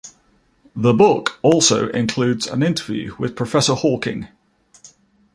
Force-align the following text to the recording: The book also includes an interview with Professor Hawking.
The 0.75 0.93
book 0.95 1.37
also 1.43 1.87
includes 1.89 2.47
an 2.47 2.63
interview 2.63 3.13
with 3.19 3.35
Professor 3.35 3.75
Hawking. 3.75 4.29